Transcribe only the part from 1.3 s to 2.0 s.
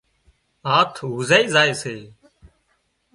زائي سي